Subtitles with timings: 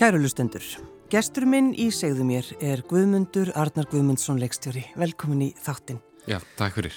[0.00, 0.64] Kærulustendur,
[1.12, 4.86] gestur minn í segðu mér er Guðmundur Arnar Guðmundsson leikstjóri.
[4.96, 5.98] Velkomin í þáttin.
[6.24, 6.94] Já, takk fyrir.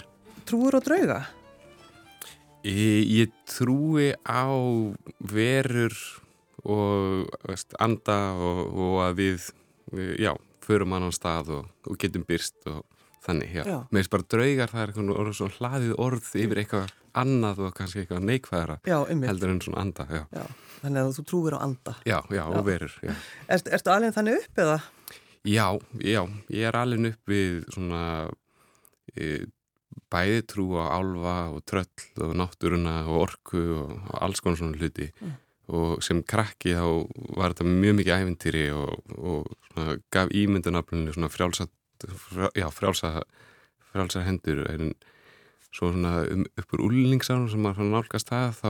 [0.48, 1.18] Trúur og drauga?
[2.64, 4.48] Ég, ég trúi á
[5.20, 5.98] verur
[6.64, 9.52] og veist, anda og, og að við,
[10.24, 10.32] já,
[10.64, 12.86] förum annan stað og, og getum byrst og
[13.24, 13.64] þannig, já.
[13.68, 13.78] já.
[13.90, 16.94] Mér finnst bara draugar, það er eitthvað svona hlaðið orð yfir eitthvað
[17.24, 20.24] annað og kannski eitthvað neikvæðara heldur en svona anda, já.
[20.34, 20.46] já.
[20.84, 21.96] Þannig að þú trúir á anda.
[22.04, 22.46] Já, já, já.
[22.50, 23.14] og verur, já.
[23.48, 24.78] Er, ertu alveg þannig upp eða?
[25.44, 25.68] Já,
[26.00, 26.22] já,
[26.56, 28.04] ég er alveg upp við svona
[29.16, 29.30] e,
[30.14, 34.80] bæði trú á álfa og tröll og náttúruna og orku og, og alls konar svona
[34.80, 35.34] hluti mm.
[35.78, 36.86] og sem krakki þá
[37.38, 41.70] var þetta mjög mikið æfintýri og, og svona, gaf ímyndunaflunni svona frjálsa,
[42.12, 43.24] frjá, já, frjálsa,
[43.92, 44.94] frjálsa hendur en
[45.74, 48.70] svo svona um, uppur úlningsárum sem maður nálgast það þá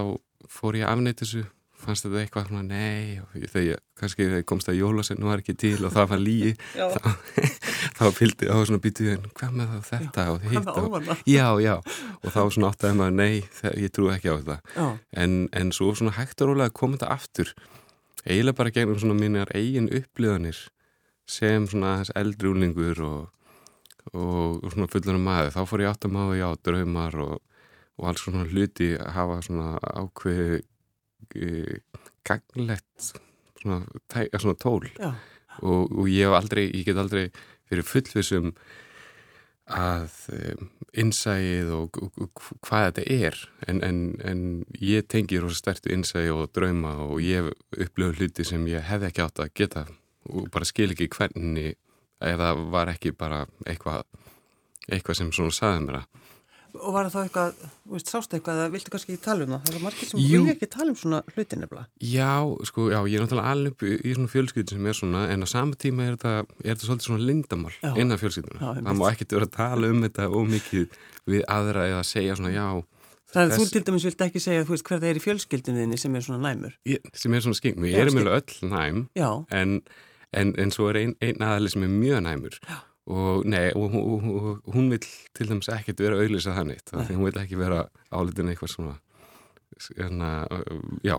[0.52, 1.44] fór ég að afnæta þessu.
[1.84, 3.20] Fannst þetta eitthvað svona nei
[3.52, 6.54] þegar kannski þegar komst að jólasinn var ekki til og það var líi
[6.94, 7.10] þá,
[7.98, 10.96] þá fylgdi á svona býtuðin hvað með það þetta og hitt og,
[11.28, 11.74] já, já,
[12.22, 14.88] og þá svona áttaði maður nei, það, ég trú ekki á þetta.
[15.26, 17.52] En, en svo svona hægt og rólega kom þetta aftur
[18.24, 20.60] eiginlega bara gegnum svona minnar eigin uppliðanir
[21.30, 23.50] sem svona þess eldri úlingur og,
[24.12, 28.24] og, og svona fullanum maður, þá fór ég átt að maður já, draumar og alls
[28.26, 29.68] svona hluti að hafa svona
[30.04, 30.64] ákveði
[32.28, 33.14] gagnlegt
[33.62, 33.82] svona,
[34.12, 34.88] svona tól.
[35.62, 37.28] Og, og ég hef aldrei, ég get aldrei
[37.72, 38.54] verið fullvisum
[39.74, 40.70] að um,
[41.00, 43.38] innsæið og, og, og hvað þetta er.
[43.70, 44.42] En, en, en
[44.84, 49.24] ég tengi rosa stertu innsæið og drauma og ég upplöfu hluti sem ég hef ekki
[49.24, 49.86] átt að geta
[50.30, 51.76] og bara skil ekki hvernig
[52.24, 54.06] eða var ekki bara eitthvað
[54.92, 56.12] eitthvað sem svona saði mér að
[56.74, 59.66] Og var það eitthvað, veist, sástu eitthvað eða viltu kannski ekki tala um það?
[59.68, 61.84] Það er margir sem vilja ekki tala um svona hluti nefnilega.
[62.02, 62.32] Já,
[62.66, 65.48] sko, já, ég er náttúrulega alveg upp í, svona fjölskyldin sem er svona, en á
[65.52, 67.92] sama tíma er þetta, er þetta svolítið svona lindamál já.
[68.02, 68.58] innan fjölskyldina.
[68.58, 70.98] Já, það má ekkert vera að tala um þetta ómikið
[71.30, 72.66] við aðra eða að segja svona já.
[73.34, 76.02] Það er þú til dæmis vilt ekki segja, þú veist, hver það er í fjölskyldinni
[76.02, 76.74] sem er svona næmur.
[76.90, 79.06] Ég, sem er svona sking, við erum öll næm,
[79.54, 79.78] en,
[80.34, 82.60] en, en svo er einn ein aðli sem er mjög næmur.
[83.14, 84.28] Og nei, og, og,
[84.64, 85.04] og hún vil
[85.36, 87.82] til dæmis ekkert vera auðlýsað þannig því hún vil ekki vera
[88.16, 88.94] álitin eitthvað svona
[89.82, 90.48] svona,
[91.04, 91.18] já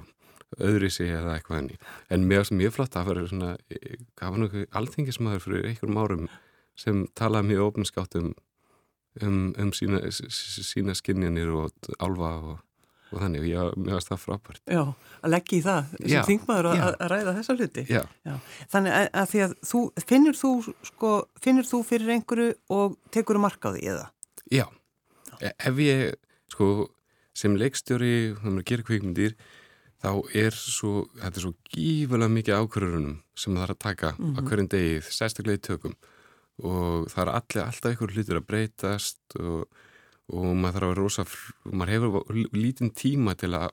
[0.63, 1.79] öðrisi eða eitthvað henni
[2.15, 3.53] en mér finnst mjög flott að var svona
[4.19, 6.29] gaf hann okkur alþingismæður fyrir einhverjum árum
[6.79, 8.31] sem talaði mjög ofninskátt um,
[9.23, 12.63] um, um sína, sína skinnjanir og alfa og
[13.15, 14.83] og þannig ég, mér finnst það frábært Já,
[15.21, 18.01] að leggja í það sem þingmaður að, að ræða þessa hluti Já.
[18.27, 18.35] Já.
[18.75, 20.53] Þannig að, að því að þú finnir þú,
[20.91, 21.13] sko,
[21.45, 24.07] finnir þú fyrir einhverju og tekur þú marka á því eða?
[24.51, 24.67] Já,
[25.31, 25.37] Já.
[25.41, 26.17] E, ef ég
[26.55, 26.71] sko,
[27.35, 29.39] sem leikstjóri þannig að gera kvikmyndir
[30.05, 34.19] þá er svo, þetta er svo gífulega mikið ákvörðunum sem það er að taka mm
[34.19, 34.35] -hmm.
[34.37, 34.49] á mhm.
[34.49, 35.97] hverjum degi, sérstaklega í tökum
[36.63, 39.67] og það er allir alltaf einhver hlutur að breytast og
[40.33, 41.25] og maður þarf að vera rosa,
[41.69, 43.71] maður hefur lítinn tíma til að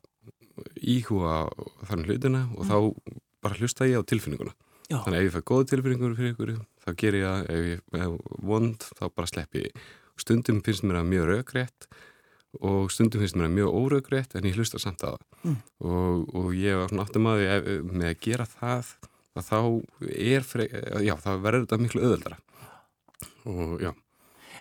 [0.81, 1.45] íhúa
[1.88, 2.69] þannig hlutina og mm.
[2.69, 4.53] þá bara hlusta ég á tilfinninguna
[4.91, 5.00] Já.
[5.06, 6.53] þannig að ef ég fæ góð tilfinningur fyrir ykkur
[6.84, 9.84] þá ger ég að, ef ég hef vond þá bara slepp ég
[10.19, 11.88] stundum finnst mér að mjög raugrétt
[12.59, 15.57] og stundum finnst mér að mjög óraugrétt en ég hlusta samt að mm.
[15.88, 18.93] og, og ég var aftur maður með að gera það
[19.40, 19.59] að þá
[20.11, 20.47] er,
[21.08, 22.41] já, þá verður þetta miklu öðaldara
[23.47, 23.93] og já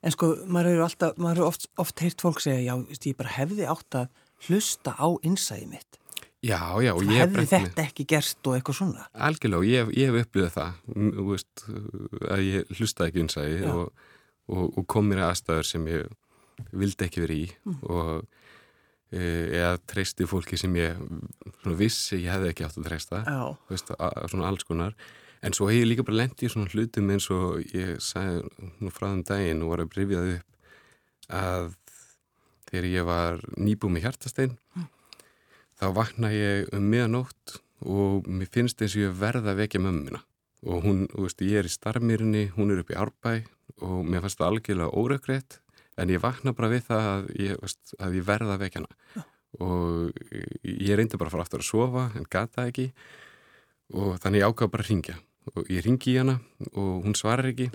[0.01, 3.35] En sko, maður hefur alltaf, maður hefur oft, oft heyrt fólk segja, já, ég bara
[3.37, 4.07] hefði átt að
[4.47, 6.01] hlusta á innsæði mitt.
[6.41, 6.95] Já, já.
[6.97, 9.05] Hefði þetta ekki gerst og eitthvað svona?
[9.29, 11.65] Algjörlega, ég, ég hef upplýðið það, þú veist,
[12.33, 14.07] að ég hlustaði ekki innsæði og,
[14.49, 16.15] og, og kom mér að aðstæður sem ég
[16.81, 17.77] vildi ekki verið í mm.
[17.93, 18.15] og
[19.13, 19.21] e,
[19.61, 21.05] eða treysti fólki sem ég
[21.77, 23.23] vissi ég hefði ekki átt að treysta,
[23.69, 24.97] veist, að, svona alls konar.
[25.41, 28.93] En svo hef ég líka bara lendið í svona hlutum eins og ég sagði nú
[28.93, 30.49] frá þeim daginn og var að brifjað upp
[31.31, 31.71] að
[32.71, 34.89] þegar ég var nýbúið með hjartastein mm.
[35.81, 40.21] þá vakna ég um miðanótt og mér finnst eins og ég verða að vekja mömmina
[40.61, 43.33] og hún, þú veist, ég er í starfmýrinni, hún er upp í árbæ
[43.81, 45.59] og mér fannst það algjörlega óröggreitt
[46.01, 49.17] en ég vakna bara við það að ég, veist, að ég verða að vekja hana
[49.17, 49.25] ja.
[49.65, 50.21] og
[50.69, 52.91] ég reyndi bara að fara aftur að sofa en gata ekki
[53.97, 55.19] og þannig ég ákvaði bara að ringja
[55.57, 56.39] og ég ringi í hana
[56.73, 57.71] og hún svarar ekki.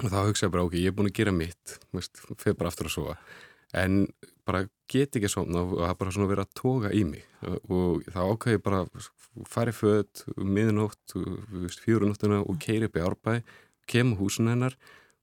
[0.00, 2.88] Og þá hugsa ég bara ok, ég er búin að gera mitt fyrir bara aftur
[2.88, 3.16] að sofa.
[3.76, 4.06] En
[4.48, 7.26] bara get ekki svona og það er bara svona verið að toga í mig.
[7.70, 8.80] Og þá ákvæði ég bara
[9.50, 11.14] farið född, miðnótt
[11.84, 13.44] fjórunóttuna og keiri upp í árbæði
[13.90, 14.76] kemur húsun hennar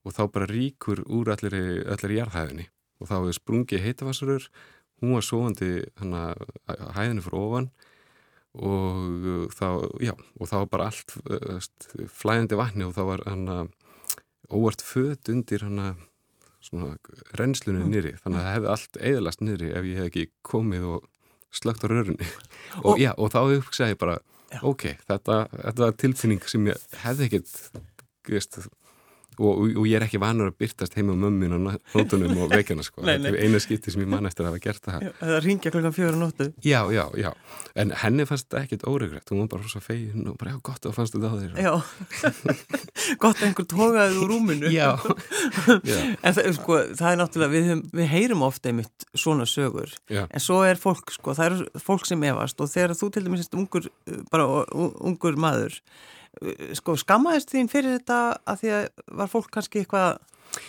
[0.08, 2.68] og þá bara ríkur úr allir í jarðhæðinni.
[3.02, 4.48] Og þá hefur sprungið heitavarsarur
[5.02, 7.70] hún var sofandi hæðinu fyrir ofan
[8.58, 9.68] og þá,
[10.02, 13.74] já, og þá var bara allt uh, flæðandi vatni og þá var hann að
[14.48, 16.06] óvart född undir hann að
[16.68, 16.96] svona
[17.38, 17.92] rennslunni mm.
[17.92, 21.06] nýri þannig að það hefði allt eðalast nýri ef ég hef ekki komið og
[21.56, 22.28] slögt á rörunni
[22.84, 24.60] og, og, já, og þá hugsaði ég bara já.
[24.64, 27.56] ok, þetta, þetta var tilfinning sem ég hefði ekkert
[28.28, 28.60] veist,
[29.38, 32.86] og, og ég er ekki vanur að byrtast heima á mömmin og nótunum og veikjana
[32.86, 33.04] sko.
[33.08, 35.06] þetta er eina skipti sem ég man eftir að hafa gert það.
[35.20, 36.50] Það ringja klokkan fjóra nóttu.
[36.66, 37.30] Já, já, já,
[37.78, 40.90] en henni fannst þetta ekkert óregrett, hún var bara rosa fegin og bara já, gott
[40.90, 41.54] að fannst þetta á þér.
[41.62, 41.74] Já,
[43.24, 44.74] gott að einhver tókaði úr rúminu.
[44.74, 44.90] Já,
[45.92, 46.00] já.
[46.22, 50.26] En það, sko, það er náttúrulega, við, við heyrum ofta einmitt svona sögur, já.
[50.26, 52.60] en svo er fólk, sko, það er fólk sem efast.
[52.62, 53.90] Og þegar þú til dæmis ungur,
[54.34, 55.82] bara ungur maður
[56.78, 58.90] sko skammaðist þín fyrir þetta að því að
[59.20, 60.18] var fólk kannski eitthvað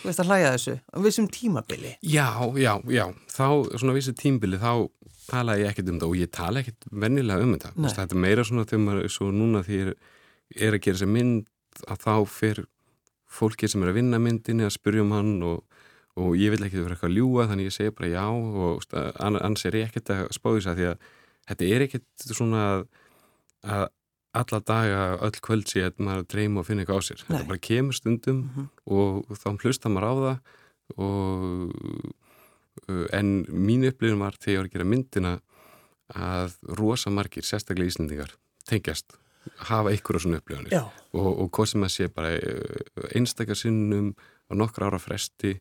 [0.03, 1.95] veist að hlæja þessu á vissum tímabili?
[2.05, 2.29] Já,
[2.59, 3.45] já, já, þá
[3.75, 4.89] svona vissu tímabili þá
[5.29, 7.73] tala ég ekkert um þetta og ég tala ekkert vennilega um þetta.
[7.77, 9.93] Vist, þetta er meira svona þegar maður svo núna því er,
[10.57, 12.63] er að gera sér mynd að þá fer
[13.29, 15.61] fólki sem er að vinna myndinni að spurja um hann og,
[16.19, 19.65] og ég vil ekki vera eitthvað að ljúa þannig ég segi bara já og annars
[19.69, 21.07] er ég ekkert að að því að
[21.51, 22.83] þetta er ekkert svona að,
[23.69, 23.85] að
[24.31, 27.21] alla daga, öll kvöld sé að maður dreyma og finna eitthvað á sér.
[27.21, 27.29] Nei.
[27.31, 28.67] Þetta bara kemur stundum mm -hmm.
[28.85, 30.37] og, þá hlusta maður á það
[30.97, 31.71] og
[32.89, 35.33] uh, en mín upplifin var þegar ég var að gera myndina
[36.09, 38.31] að rosa margir, sérstaklega íslendingar,
[38.65, 39.17] tengjast
[39.69, 40.73] hafa á svona upplifinir
[41.13, 44.13] og, og hvað sem að sé bara uh, einstakar sinnum
[44.49, 45.59] á nokkra ára fresti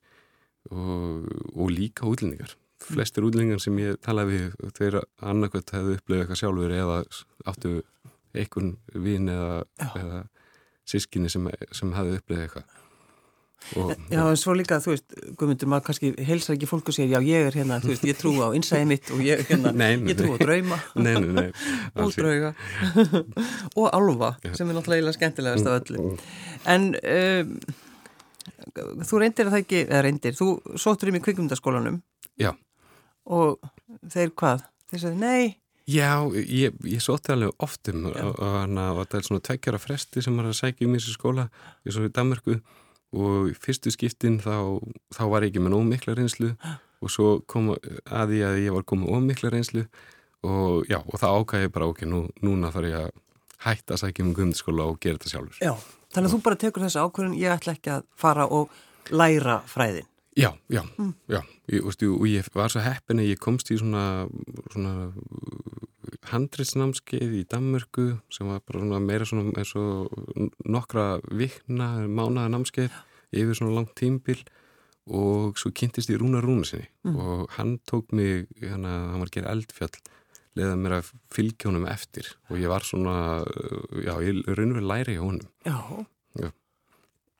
[0.70, 2.56] og, og líka útlendingar.
[2.78, 6.98] Flestir útlendingar sem ég talaði við þegar annarkvæmt hefðu upplifið eitthvað sjálfur eða
[7.48, 7.72] áttu
[8.38, 9.62] einhvern vinn eða,
[9.92, 10.20] eða
[10.88, 12.76] sískinni sem, sem hafði upplifið eitthvað.
[13.76, 17.16] Og, já, en svo líka, þú veist, Guðmundur, maður kannski helsar ekki fólk og segir,
[17.16, 19.96] já, ég er hérna, þú veist, ég trú á innsæði mitt og ég, hérna, nei,
[19.98, 20.78] nei, ég trú á drauma.
[20.94, 21.48] Nei,
[21.98, 22.52] og drauga.
[23.82, 26.14] Og alfa, sem er náttúrulega skemmtilegast af öllu.
[26.70, 27.56] En um,
[29.10, 32.00] þú reyndir að það ekki, eða reyndir, þú sóttur um í kvikumdaskólanum
[32.38, 32.52] Já.
[33.28, 33.58] Og
[34.12, 34.62] þeir hvað?
[34.88, 35.42] Þeir sagði, nei,
[35.88, 40.36] Já, ég, ég sótti alveg oftum og, og, og það er svona tveggjara fresti sem
[40.36, 41.46] var að sækja um þessu skóla
[41.88, 42.58] í svo í Danmarku
[43.16, 44.84] og fyrstu skiptin þá,
[45.16, 46.52] þá var ég ekki með ómikla reynslu
[47.00, 49.86] og svo kom að ég að ég var komið ómikla reynslu
[50.46, 53.08] og já, og það ákæði bara ok, nú, núna þarf ég að
[53.64, 55.58] hætta að sækja um grundskóla og gera þetta sjálfur.
[55.62, 55.72] Já,
[56.14, 58.76] þannig að þú bara tekur þessu ákvörðun, ég ætla ekki að fara og
[59.10, 60.06] læra fræðin.
[60.38, 61.14] Já, já, mm.
[61.26, 64.28] já, ég, stu, og ég var svo heppin að ég komst í svona,
[64.70, 65.08] svona
[66.30, 70.14] handritsnámskeið í Danmörku sem var bara svona meira svona eins og
[70.62, 72.94] nokkra vikna, mánaða námskeið
[73.34, 74.38] yfir svona langt tímbil
[75.08, 77.18] og svo kynntist ég Rúna Rúna sinni mm.
[77.18, 79.98] og hann tók mig, hana, hann var að gera eldfjall,
[80.54, 83.42] leiða mér að fylgjónum eftir og ég var svona,
[84.06, 85.50] já, ég raunverði læri hjá honum.
[85.66, 86.06] Já,
[86.38, 86.52] já.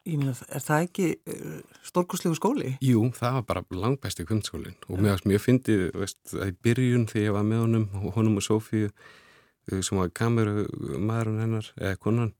[0.08, 2.74] Ég meina, er það ekki uh, stórkurslegu skóli?
[2.84, 7.26] Jú, það var bara langbæsti kvöndskólinn og mér, mér fyndi, veist, að í byrjun þegar
[7.26, 10.64] ég var með honum, honum og Sofíu uh, sem var kameru
[10.96, 12.32] maðurinn hennar, eða konan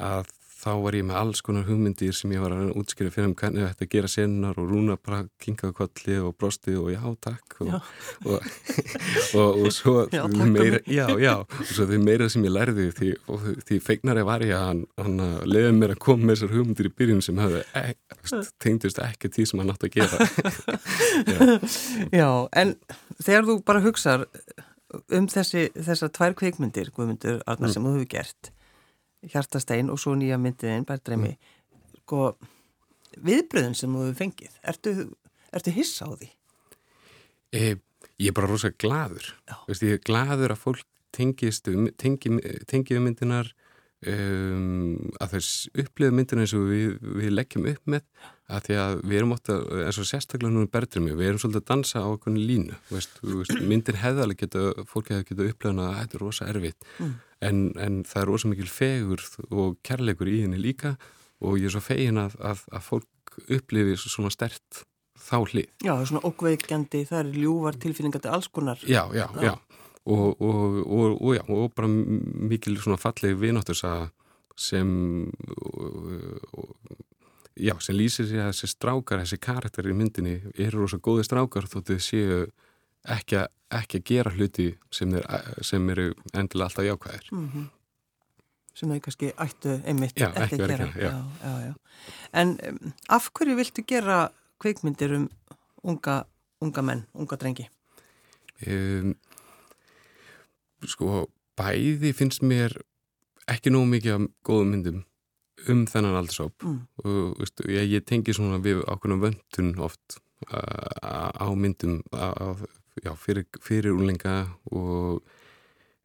[0.00, 0.28] að
[0.60, 3.64] þá var ég með alls konar hugmyndir sem ég var að útskýra fyrir um hvernig
[3.70, 7.72] þetta gera sennar og rúna bara kingaði kolli og brosti og já takk og,
[8.26, 8.48] og,
[9.40, 13.10] og, og svo já, meira, já, já, og svo því meira sem ég lærði því,
[13.68, 17.24] því feignari var ég að hann, leiði mér að koma með þessar hugmyndir í byrjun
[17.24, 17.84] sem hefði e,
[18.60, 20.30] tengdust ekki því sem hann átt að gera
[21.32, 21.40] já.
[22.20, 22.76] já, en
[23.22, 24.28] þegar þú bara hugsaður
[25.14, 27.74] um þessi, þessar tvær kveikmyndir, Guðmyndur Arnar, mm.
[27.74, 28.56] sem þú hefur gert
[29.26, 31.96] Hjartastein og svo nýja myndiðin Bærdreimi mm.
[32.04, 32.30] sko,
[33.20, 34.94] viðbröðin sem þú hefur fengið ertu,
[35.52, 36.30] ertu hissa á því?
[37.52, 37.74] E,
[38.22, 39.32] ég er bara rosalega gladur
[39.68, 42.36] Vist, ég er gladur að fólk tengist um, tengi,
[42.70, 43.50] tengi um myndinar
[44.08, 48.04] um, að þess upplifa myndinar eins og við, við leggjum upp með
[48.50, 51.62] að því að við erum ótt að eins og sérstaklega núna Bærdreimi við erum svolítið
[51.62, 53.20] að dansa á okkur línu Vist,
[53.70, 58.02] myndin hefðalega geta fólki hefði geta upplifað að þetta er rosa erfitt mm en, en
[58.08, 60.94] það er ósað mikil fegur og kærleikur í henni líka
[61.40, 64.82] og ég er svo fegin að, að, að fólk upplifi svona stert
[65.20, 65.68] þá hlið.
[65.84, 68.80] Já, það er svona okkveikjandi, það er ljúvar tilfinningar til alls konar.
[68.88, 69.79] Já, já, já, já.
[70.08, 71.42] Og, og, og, og já,
[71.76, 74.08] bara mikil svona fallegi vináttus að
[74.56, 74.88] sem
[77.56, 81.68] já, sem lýsir sig að þessi strákar, þessi karakter í myndinni eru rosa góði strákar
[81.70, 82.46] þóttu séu
[83.08, 85.26] ekki, ekki að gera hluti sem, er,
[85.66, 87.66] sem eru endilega alltaf jákvæðir mm -hmm.
[88.74, 91.12] sem þau kannski ættu einmitt já, ekki að gera já.
[91.42, 91.74] Já,
[92.32, 94.30] en um, af hverju viltu gera
[94.60, 95.28] kveikmyndir um
[95.82, 96.24] unga,
[96.60, 97.68] unga menn, unga drengi?
[98.66, 99.14] Um,
[100.86, 102.76] sko bæði finnst mér
[103.50, 105.02] ekki nóg mikið af góðum myndum
[105.68, 106.80] um þennan aldershóp Mm.
[107.04, 112.56] og veistu, ég, ég tengi svona við ákveðna vöndun oft á myndum á,
[113.04, 115.20] já, fyrir, fyrir úlinga og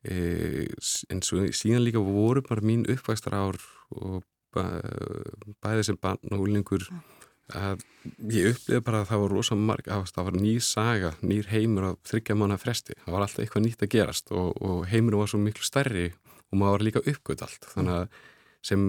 [0.04, 0.68] e,
[1.10, 3.60] en svo síðan líka voru bara mín uppvægstar ár
[3.96, 4.24] og
[4.56, 4.64] bæ,
[5.64, 6.84] bæði sem barn og úlingur
[7.54, 7.84] að
[8.34, 11.90] ég upplifði bara að það var rosa marg að það var nýr saga, nýr heimur
[11.92, 15.30] að þryggja manna fresti, það var alltaf eitthvað nýtt að gerast og, og heimur var
[15.30, 16.08] svo miklu stærri
[16.50, 18.18] og maður var líka uppgöt allt þannig að
[18.66, 18.88] sem,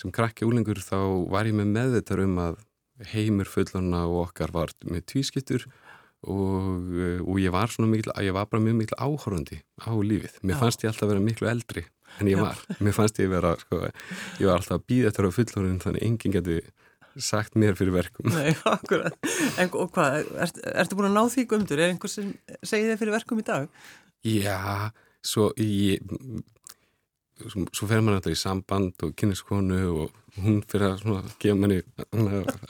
[0.00, 0.98] sem krakki úlingur þá
[1.30, 2.58] var ég með meðvitað um að
[3.12, 5.68] heimur fullana og okkar var með tvískiptur
[6.28, 6.90] og,
[7.24, 10.36] og ég var svona mikil, ég var bara mjög mikil áhórandi á lífið.
[10.44, 10.60] Mér Já.
[10.60, 11.86] fannst ég alltaf vera miklu eldri
[12.20, 12.42] en ég Já.
[12.44, 12.60] var.
[12.84, 13.80] Mér fannst ég vera, sko,
[14.40, 16.58] ég var alltaf að býða þetta á fullorinn þannig enginn geti
[17.16, 18.30] sagt mér fyrir verkum.
[18.30, 19.16] Nei, akkurat.
[19.58, 21.82] En og hvað, ert, ertu búin að ná því gumdur?
[21.82, 23.68] Er einhver sem segir þið fyrir verkum í dag?
[24.26, 24.90] Já,
[25.24, 26.04] svo ég
[27.48, 31.56] svo, svo fer maður alltaf í samband og kynniskonu og hún fyrir að svona gefa
[31.58, 31.80] manni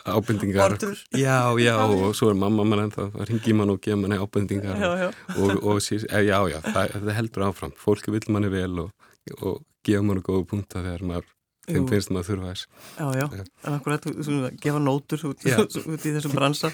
[0.09, 0.77] ábendingar.
[1.17, 4.79] Já, já, og svo er mamma mann en það ringi mann og gefa manni ábendingar
[4.81, 5.09] Já, já.
[5.37, 9.11] og, og síð, eh, já, já, það, það heldur áfram fólki vil manni vel og,
[9.41, 11.29] og gefa manni góða punta þegar maður
[11.75, 12.67] þeim finnst maður þurfa þess.
[12.99, 13.27] Já, já,
[13.67, 16.73] en akkurat svona, gefa nótur út, í þessum bransa?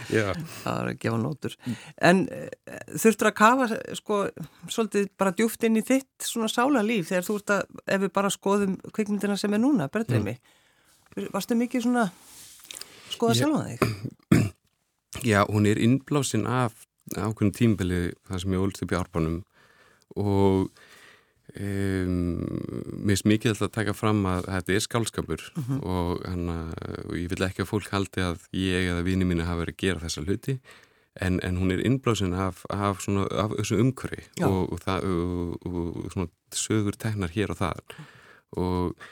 [0.69, 1.57] Að gefa nótur.
[2.11, 2.43] En e,
[2.95, 4.21] þurftur að kafa sko,
[4.73, 8.33] svolítið bara djúft inn í þitt svona sálarlíf þegar þú ert að ef við bara
[8.35, 10.37] skoðum kvikmyndina sem er núna berðreimi,
[11.35, 12.09] varstu mikið svona
[13.15, 14.51] skoða sjálfa þig?
[15.31, 16.85] Já, hún er innblásin af
[17.15, 19.37] ákveðin tímbili þar sem ég ólst upp í árbánum
[20.19, 20.86] og
[21.61, 22.41] um,
[23.03, 25.45] mér finnst mikið að taka fram að þetta er skálskapur
[25.81, 26.59] og, hana,
[27.07, 29.85] og ég vil ekki að fólk haldi að ég eða vini mínu hafa verið að
[29.85, 30.57] gera þessa hluti
[31.21, 34.49] en, en hún er innblásin af, af, svona, af þessu umhverfi Já.
[34.49, 35.07] og, og, það,
[35.71, 37.97] og, svona sögur teknar hér og
[38.57, 39.07] og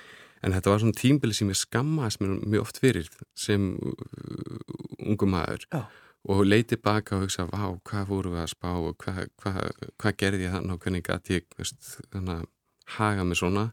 [0.44, 3.06] En þetta var svona tímbili sem ég skammaðist mér mjög oft fyrir
[3.38, 4.58] sem uh,
[5.00, 5.86] ungum maður Já.
[6.25, 9.59] Og leiti baka og hugsa, vá, hvað voru við að spá og hvað, hvað,
[10.00, 11.90] hvað gerði ég þannig og hvernig gæti ég veist,
[12.97, 13.69] haga mig svona?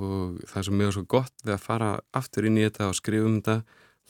[0.00, 3.28] Og það sem mjög svo gott við að fara aftur inn í þetta og skrifa
[3.28, 3.56] um þetta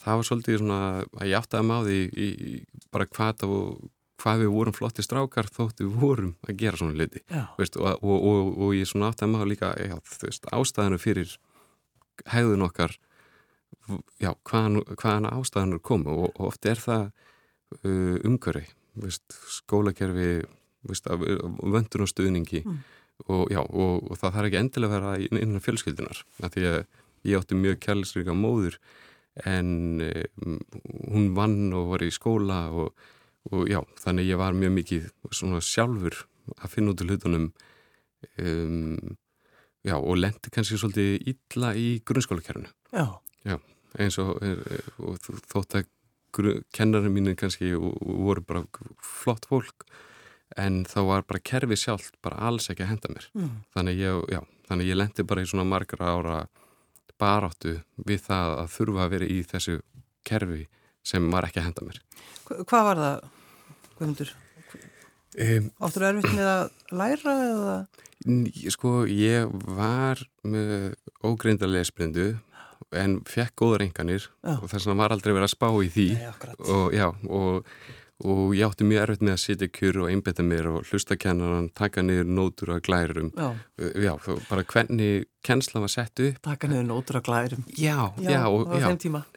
[0.01, 3.85] það var svolítið svona að ég átti að máði í, í bara hvað, og,
[4.21, 7.23] hvað við vorum flotti strákar þóttu við vorum að gera svona liti
[7.59, 11.35] veist, og, og, og, og ég svona átti að máði líka já, veist, ástæðinu fyrir
[12.31, 12.95] hegðun okkar
[14.21, 16.15] já, hvaðan, hvaðan ástæðanur komu.
[16.15, 17.09] Og, og oft er það
[17.85, 18.63] uh,
[19.01, 20.41] veist, skólakerfi
[21.07, 22.79] af vöndun og stuðningi Mm.
[23.27, 26.79] og, já, og, og það þarf ekki endilega að vera innan fjölskyldunar því að
[27.23, 28.79] ég átti mjög kærlisríka móður
[29.45, 30.57] en um,
[31.13, 32.95] hún vann og var í skóla og,
[33.51, 36.17] og já, þannig ég var mjög mikið svona sjálfur
[36.57, 37.51] að finna út úr hlutunum
[38.41, 39.15] um,
[39.85, 42.73] já, og lendi kannski svolítið illa í grunnskólakerfinu
[43.45, 43.57] já,
[44.01, 44.41] eins og,
[44.99, 45.87] og þótt að
[46.75, 48.63] kennarinn mínir kannski voru bara
[49.03, 49.85] flott fólk
[50.59, 53.51] en þá var bara kerfi sjálft bara alls ekki að henda mér mm.
[53.75, 56.37] þannig ég, já, þannig ég lendi bara í svona margra ára
[57.21, 59.77] baráttu við það að þurfa að vera í þessu
[60.27, 60.63] kerfi
[61.07, 62.01] sem var ekki að henda mér
[62.47, 63.27] Hva- Hvað var það,
[63.97, 64.31] Guðmundur?
[65.45, 66.63] um, Áttur erfitt með að
[67.01, 67.75] læra eða?
[68.69, 70.93] Sko, ég var með
[71.25, 72.27] ógreinda lesblindu
[72.91, 74.57] en fekk góðar enganir Já.
[74.59, 77.67] og þess vegna var aldrei verið að spá í því Nei, og já, og,
[78.25, 81.69] og ég átti mjög erfitt með að sitja kjur og einbetta mér og hlusta kennaran,
[81.73, 83.31] taka niður nótur og glærum.
[83.33, 83.47] Já,
[83.97, 86.41] Já, þá bara hvernig kennsla var sett upp.
[86.45, 87.63] taka niður nótur að glærum.
[87.73, 88.91] Já, já, og, já,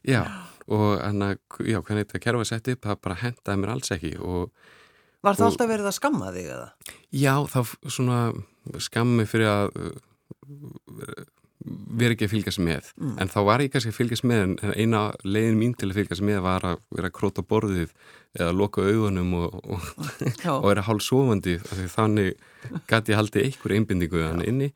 [0.05, 0.23] já,
[0.69, 1.31] og hana,
[1.61, 4.51] já, hvernig þetta kerfa sett upp, það bara hendaði mér alls ekki og
[5.25, 6.67] Var það Og- alltaf verið að skamma þig eða?
[7.17, 8.19] já, þá svona
[8.85, 9.71] skammi fyrir að
[11.65, 12.91] vera ekki að fylgjast með.
[13.01, 13.15] Mm.
[13.23, 16.25] en þá var ég kannski að fylgjast með en eina leiðin mín til að fylgjast
[16.27, 17.95] með var að vera að króta borðið
[18.35, 19.89] eða loka augunum og, og,
[20.51, 22.31] og vera hálf sofandi af því þannig
[22.91, 24.71] gæti ég haldið einhver einbindingu þannig inni.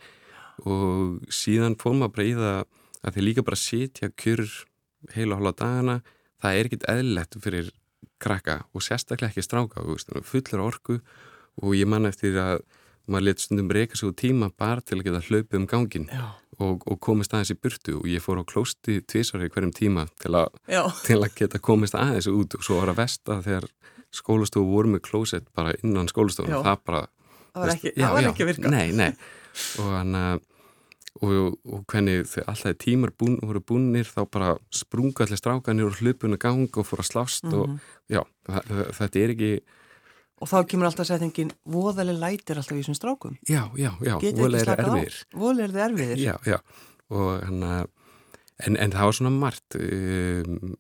[0.67, 2.63] Og síðan fór maður bara í það
[3.03, 4.45] að því líka bara sitja kjur
[5.15, 6.01] heila hálfa dagana
[6.43, 7.71] það er ekkit eðlilegt fyrir
[8.23, 9.85] krakka og sérstaklega ekki stráka
[10.27, 10.99] fullur orku
[11.63, 12.65] og ég man eftir að
[13.09, 16.27] maður let stundum reyka úr tíma bara til að geta hlaupið um gangin já,
[16.59, 20.35] og, og komist aðeins í burtu og ég fór á klósti tvisari hverjum tíma til
[20.35, 23.69] að já, til að geta komist aðeins út og svo var að vesta þegar
[24.15, 26.63] skólastofu voru með klósett bara innan skólastofu Já.
[26.65, 28.71] það bara það var veist, ekki, já, það var já, ekki að virka.
[28.73, 29.11] nei, nei.
[29.83, 30.15] og hann
[31.19, 35.99] og, og hvernig þegar alltaf tímar búin, voru búinir þá bara sprunga allir strákanir og
[35.99, 37.79] hlupun og gang og fór að slást og Mhm.
[38.15, 38.23] já,
[38.99, 39.53] þetta er ekki
[40.39, 43.39] Og þá kemur alltaf setningin, voðaleg lætir alltaf í þessum strákum.
[43.49, 45.21] Já, já, já, voðaleg er erfiðir.
[45.35, 46.23] Voðaleg er erfiðir.
[46.23, 46.59] Já, já,
[47.11, 47.91] og hann að,
[48.67, 50.75] en, en það var svona margt um,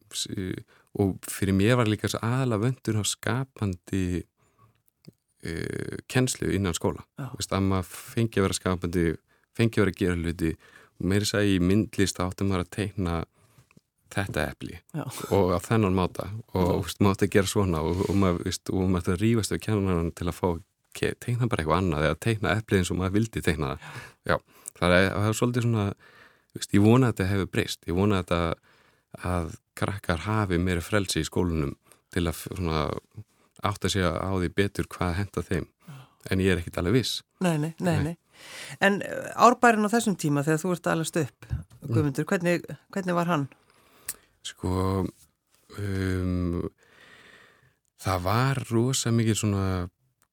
[0.98, 7.02] og fyrir mér var líka aðalega vöndur á skapandi uh, kennslu innan skóla.
[7.38, 9.06] Vist, að maður fengi að vera skapandi,
[9.58, 10.54] fengi að vera að gera hluti
[10.98, 13.18] og er það í myndlist áttum maður að teikna
[14.14, 15.04] þetta epli Já.
[15.34, 19.54] og á þennan máta og veist, ætti að gera svona og, og maður að rýfast
[19.54, 20.48] við kennarinn til að fá
[20.98, 23.82] teikna bara eitthvað annað eða teikna eplið eins og maður vildi teikna það
[24.32, 24.36] Já.
[24.80, 25.86] það er, það er svolítið svona
[26.56, 30.84] veist, ég vona að þetta hefur breyst ég vona að þetta að krakkar hafi meira
[30.84, 31.76] frelsi í skólunum
[32.14, 32.86] til að svona,
[33.62, 35.68] átt að segja á því betur hvað henda þeim
[36.28, 38.16] en ég er ekkit alveg viss Nei, nei, nei, nei.
[38.82, 39.00] En
[39.38, 41.48] árbærin á þessum tíma þegar þú ert allast upp
[41.88, 43.46] Guðmundur, hvernig, hvernig var hann?
[44.48, 45.04] Sko,
[45.78, 46.62] um,
[48.00, 49.66] það var rosa mikið svona,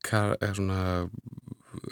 [0.05, 0.79] svona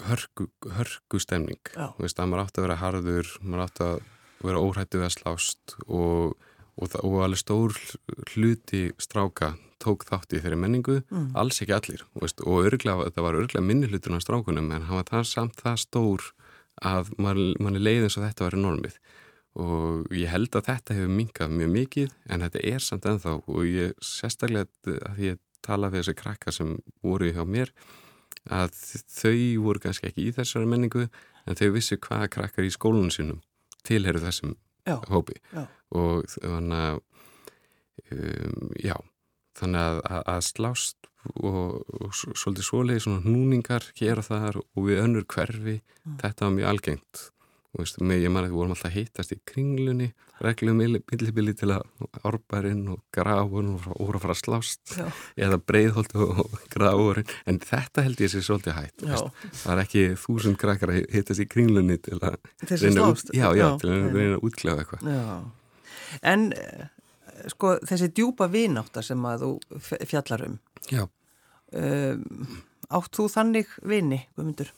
[0.08, 1.62] hörku, hörku stemning.
[1.74, 4.00] Þú veist að maður átti að vera harður, maður átti að
[4.44, 6.34] vera óhættu við að slást og,
[6.75, 7.77] og, og alveg stór
[8.34, 9.53] hluti stráka
[9.84, 11.32] tók þátt í þeirri menningu, mm.
[11.39, 12.06] alls ekki allir.
[12.22, 15.60] Veist, og örglega, það var örglega minni hlutur á strákunum en hann var það samt
[15.60, 16.30] það stór
[16.84, 18.96] að mann er leið eins og þetta var enormið
[19.60, 23.68] og ég held að þetta hefur minkað mjög mikið en þetta er samt ennþá og
[23.70, 26.74] ég sérstaklega að ég tala við þessi krakka sem
[27.05, 27.72] voru hjá mér
[28.51, 28.74] að
[29.13, 33.39] þau voru kannski ekki í þessari menningu en þau vissi hvaða krakkar í skólunum sínum
[33.87, 34.55] tilheru þessum
[34.87, 35.68] já, hópi já.
[35.96, 37.00] og þannig að
[38.11, 38.96] um, já,
[39.59, 44.87] þannig að, að, að slást og, og svolítið svoleiði svona hnúningar hér og þar og
[44.87, 46.18] við önnur hverfi, mm.
[46.24, 47.24] þetta var mjög algengt
[47.74, 50.07] Veist, með ég maður að við vorum alltaf að hittast í kringlunni
[50.44, 51.88] reglum millibili til að
[52.27, 55.07] árbærin og gráun og voru að fara að slást Já.
[55.48, 60.03] eða breyðholt og, og gráurinn en þetta held ég sér svolítið hægt það er ekki
[60.22, 62.38] þúsund krakkar að hittast í kringlunni til að
[62.70, 65.09] reyna út, já, já, til að reyna að útklæða eitthvað.
[66.33, 66.86] En eh,
[67.55, 69.81] sko þessi djúpa vináttar sem að þú
[70.12, 70.59] fjallar um
[71.74, 72.55] um,
[72.94, 74.74] átt þú þannig vini, hvað myndur?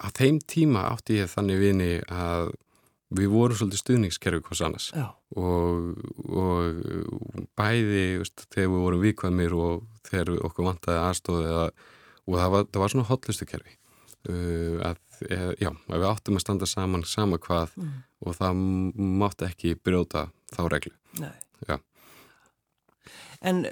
[0.00, 2.52] Á þeim tíma átti ég þannig vini að
[3.14, 4.88] við vorum svolítið stuðningskerfi hvers annars.
[5.38, 5.94] Og,
[6.30, 11.64] og bæði veist, þegar við vorum vikvæmir og þegar okkur vantaði aðstóði eða,
[12.24, 13.76] og það var, það var svona hotlustu kerfi
[14.30, 17.94] uh, að, eð, já, að við áttum að standa saman sama hvað mm.
[18.24, 18.64] og það
[19.22, 20.94] mátti ekki brjóta þá reglu.
[23.44, 23.64] En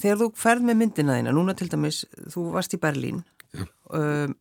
[0.00, 3.22] þegar þú ferð með myndina þína, núna til dæmis þú varst í Berlín
[3.56, 4.36] um,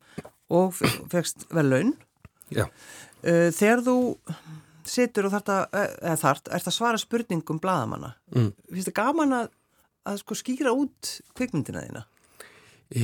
[0.50, 0.74] og
[1.12, 1.94] fegst vel laun
[2.56, 2.70] uh,
[3.24, 3.98] þegar þú
[4.90, 5.66] situr og þart að,
[6.02, 8.54] eða þart, ert að svara spurningum bladamanna, mm.
[8.72, 9.52] finnst það gaman að,
[10.10, 12.06] að sko skýra út kvikmyndina þína?
[12.90, 13.04] E,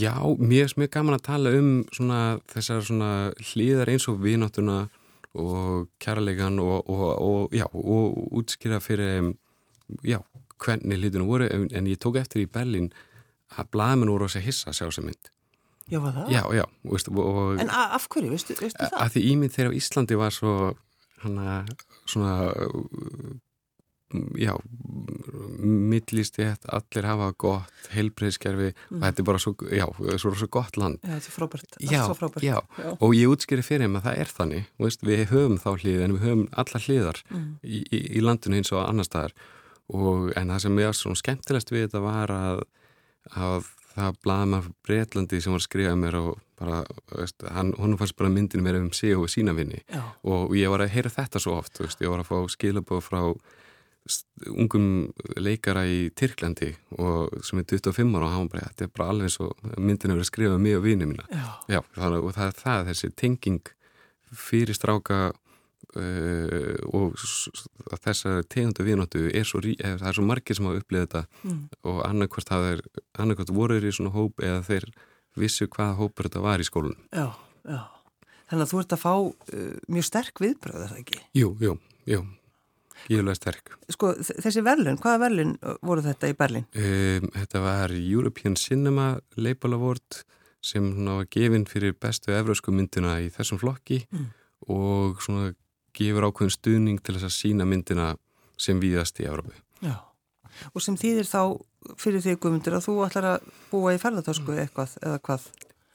[0.00, 3.12] já, mér er mjög gaman að tala um svona, þessar svona
[3.52, 4.80] hlýðar eins og vináttuna
[5.38, 9.32] og kærleikan og, og, og, já, og útskýra fyrir
[10.02, 10.18] já,
[10.58, 12.90] hvernig hlýðunum voru en, en ég tók eftir í Berlin
[13.58, 15.32] að voru að segja hissa sjá þessa mynd
[15.90, 16.28] Já, var það?
[16.32, 16.64] Já, já.
[16.88, 19.00] Veist, og, en af hverju, veistu, veistu það?
[19.02, 20.52] Að því ímynd þegar Íslandi var svo
[21.24, 21.56] hana,
[22.08, 22.36] svona
[24.36, 24.52] já
[25.62, 28.98] millistjætt, allir hafa gott heilbreyðskerfi mm.
[28.98, 29.86] og þetta er bara svo, já,
[30.20, 32.58] svo, svo gott land Já, þetta er frábært, já, svo frábært já.
[32.92, 36.16] og ég útskýri fyrir mig að það er þannig veist, við höfum þá hlið en
[36.16, 37.48] við höfum alla hliðar mm.
[37.62, 39.36] í, í, í landinu eins og annar staðar
[39.92, 42.64] og en það sem er svona skemmtilegst við þetta var að,
[43.30, 46.30] að það blaði maður Breitlandi sem var að skrifa mér og
[46.62, 46.82] bara,
[47.12, 50.02] veist, hann, hún fannst bara myndinu mér um sig og sína vinni Já.
[50.24, 53.20] og ég var að heyra þetta svo oft, veist, ég var að fá skilabóð frá
[54.50, 54.86] ungum
[55.38, 59.28] leikara í Tyrklandi og sem er 25 ára og hann bara, þetta er bara alveg
[59.28, 61.46] eins og myndinu verið að skrifa mig og vinni mína Já.
[61.70, 61.80] Já,
[62.18, 63.72] og það er það, þessi tenging
[64.32, 65.20] fyrir stráka
[65.92, 67.18] Uh, og
[68.00, 71.58] þessar tegundu viðnáttu er svo, er, það er svo margir sem hafa upplifið þetta mm.
[71.90, 72.52] og annarkvært
[73.20, 74.86] annarkvært voruður í svona hóp eða þeir
[75.36, 77.26] vissu hvaða hópur þetta var í skólunum Já,
[77.68, 77.82] já,
[78.48, 81.20] þannig að þú ert að fá uh, mjög sterk viðbröð, er það ekki?
[81.36, 81.76] Jú, jú,
[82.08, 82.22] jú
[83.02, 83.72] Gíðulega sterk.
[83.90, 86.68] Sko þessi verlun, hvaða verlun voru þetta í Berlin?
[86.78, 90.22] Um, þetta var European Cinema Label Award
[90.62, 94.28] sem var gefinn fyrir bestu efrausku myndina í þessum flokki mm.
[94.70, 95.50] og svona
[95.96, 98.12] gefur ákveðin stuðning til þess að sína myndina
[98.60, 99.54] sem víðast í Európu.
[99.82, 99.98] Já,
[100.72, 101.42] og sem þýðir þá
[101.98, 105.46] fyrir því guðmundur að þú ætlar að búa í ferðartösku eitthvað eða hvað?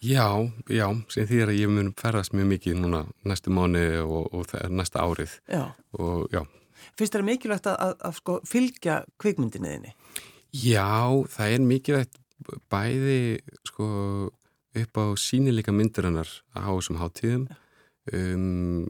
[0.06, 0.28] Já,
[0.70, 5.02] já, sem þýðir að ég mun ferðast mjög mikið núna næstu mánu og, og næsta
[5.02, 5.40] árið.
[5.50, 5.64] Já.
[5.98, 6.44] Og já.
[6.98, 9.96] Fyrst er það mikilvægt að, að, að sko, fylgja kvikmyndinniðinni?
[10.54, 10.86] Já,
[11.34, 12.20] það er mikið veitt
[12.72, 13.22] bæði
[13.66, 13.88] sko
[14.78, 17.48] upp á sínileika myndirinnar á þessum háttíðum
[18.14, 18.88] um,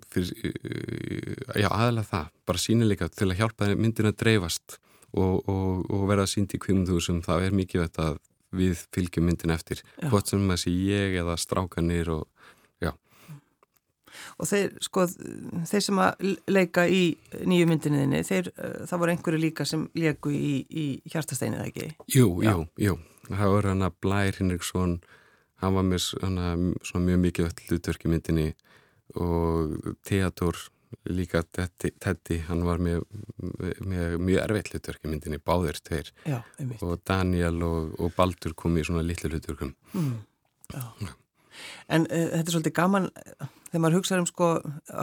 [1.56, 4.78] aðalega það, bara sínileika til að hjálpa myndin að dreifast
[5.16, 8.18] og, og, og verða sínd í kvimundhúsum það er mikið veitt að
[8.58, 10.08] við fylgjum myndin eftir, já.
[10.12, 12.26] hvort sem sé ég eða strákanir og
[12.84, 12.94] já
[14.38, 15.06] Og þeir, sko,
[15.66, 17.02] þeir sem að leika í
[17.50, 18.50] nýju myndinniðinni, þeir,
[18.90, 21.88] það voru einhverju líka sem leiku í, í hjartasteinið, ekki?
[22.14, 22.54] Jú, já.
[22.54, 22.98] jú, jú.
[23.28, 24.94] Það voru hann að Blær Hinriksson,
[25.62, 26.54] hann var með svona,
[26.86, 28.48] svona mjög mikið öll hlutverk í myndinni
[29.16, 30.58] og Theodor
[31.12, 33.04] líka Teddy, hann var með,
[33.84, 36.12] með mjög erfitt hlutverk í myndinni, báðir tveir.
[36.28, 36.40] Já,
[36.80, 39.74] og Daniel og, og Baldur kom í svona litlu hlutverkum.
[39.94, 40.20] Mm,
[41.88, 43.08] En uh, þetta er svolítið gaman
[43.70, 44.50] þegar maður hugsaður um sko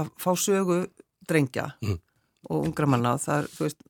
[0.01, 0.81] að fá sögu
[1.29, 1.97] drengja mm.
[2.51, 3.81] og ungra manna, það er, þú veist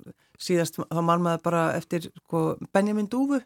[0.45, 3.43] síðast þá mann maður bara eftir sko, Benjamin Dúfu.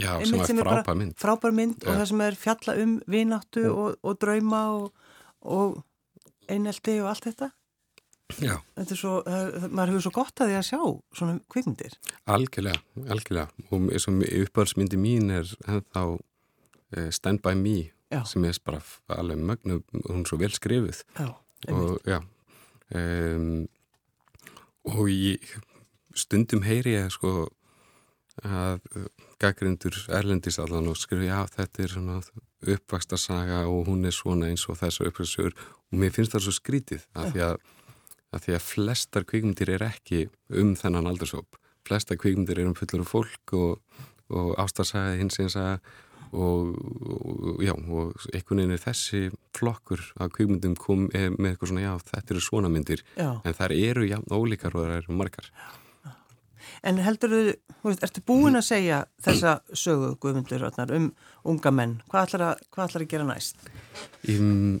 [0.00, 3.98] Já, sem er frábær mynd, frábær mynd og það sem er fjalla um vináttu og,
[4.00, 5.10] og drauma og,
[5.44, 5.82] og
[6.50, 7.52] einelti og allt þetta
[8.40, 8.54] Já.
[8.78, 9.14] Þetta er svo,
[9.68, 10.78] maður hefur svo gott að því að sjá
[11.18, 11.96] svona kvikmyndir.
[12.32, 12.80] Algjörlega,
[13.12, 17.76] algjörlega og eins og uppáhaldsmyndi mín er ennþá uh, Stand By Me
[18.12, 18.22] já.
[18.28, 18.80] sem er bara
[19.18, 21.28] alveg mögnu, hún er svo vel skrifuð já,
[21.68, 22.00] og
[22.94, 23.68] um,
[24.88, 25.52] og ég
[26.18, 27.50] stundum heyri ég sko
[28.46, 28.80] að
[29.42, 32.20] gaggrindur erlendis allan og skrifu já þetta er svona
[32.62, 36.54] uppvaksta saga og hún er svona eins og þessu uppvækstur og mér finnst það svo
[36.56, 37.56] skrítið af því að
[38.32, 40.22] að því að flestar kvíkmyndir er ekki
[40.56, 41.58] um þennan aldursóp.
[41.86, 44.00] Flestar kvíkmyndir er um fullur fólk og,
[44.32, 45.76] og ástarsæði hins eins að
[46.32, 46.72] og,
[47.12, 51.92] og já, og einhvern veginn er þessi flokkur að kvíkmyndum kom með eitthvað svona, já,
[52.08, 53.28] þetta eru svona myndir já.
[53.36, 55.50] en þær eru já, ólíkar og þær eru margar.
[56.86, 61.12] En heldur þú, ertu búin að segja þessa sögu, Guðmundur, um
[61.44, 61.98] unga menn?
[62.08, 63.70] Hvað ætlar að, hvað ætlar að gera næst?
[64.30, 64.80] Um,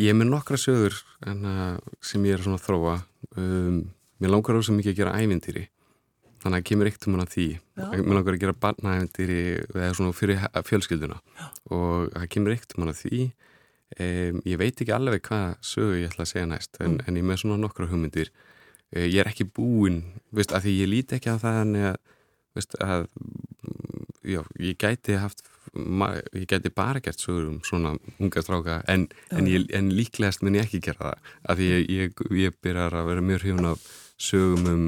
[0.00, 0.96] Ég er með nokkra sögur
[1.28, 2.94] uh, sem ég er svona að þróa.
[3.38, 3.76] Um,
[4.18, 5.68] mér langar ósað mikið að gera ævindýri.
[6.42, 7.46] Þannig að kemur eitt um hana því.
[7.78, 7.84] Já.
[7.94, 9.38] Mér langar að gera barnaævindýri
[9.70, 11.20] eða svona fyrir fjölskylduna.
[11.38, 11.46] Já.
[11.70, 13.20] Og það kemur eitt um hana því.
[13.94, 16.74] Um, ég veit ekki alveg hvað sögu ég ætla að segja næst.
[16.80, 17.06] En, mm.
[17.06, 18.32] en ég með svona nokkra hugmyndir.
[18.94, 20.02] Uh, ég er ekki búinn,
[20.34, 21.98] veist, af því ég líti ekki á það en að,
[22.54, 23.08] veist, að
[24.22, 29.46] já, ég gæti haft ég geti bara gert sögur um svona unga stráka en, en,
[29.50, 31.32] ég, en líklegast mun ég ekki gera það.
[31.48, 33.88] Af því ég, ég, ég byrjar að vera mjög hrjón af
[34.20, 34.84] sögum um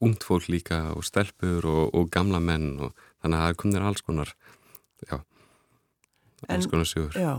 [0.00, 4.04] ungt fólk líka og stelpur og, og gamla menn og þannig að það komir alls
[4.06, 4.30] konar
[5.04, 5.18] já,
[6.48, 7.18] alls konar sögur.
[7.18, 7.34] Já,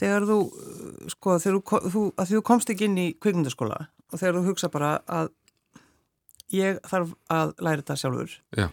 [0.00, 0.38] þegar þú
[1.14, 4.96] sko, þegar þú, þú, þú komst ekki inn í kvikmyndaskóla og þegar þú hugsa bara
[5.06, 5.30] að
[6.54, 8.68] ég þarf að læra þetta sjálfur já.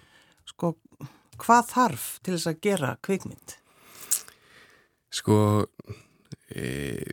[0.50, 0.74] sko
[1.42, 3.56] hvað þarf til þess að gera kvikmynd?
[5.14, 5.40] Sko
[6.52, 7.04] e,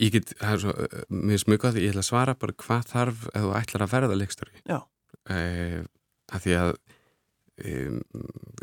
[0.00, 0.74] ég get, svo
[1.08, 4.18] mér smukað því ég ætla að svara bara hvað þarf ef þú ætlar að verða
[4.20, 5.40] leikstöri e,
[6.32, 6.72] að því að
[7.56, 7.76] e,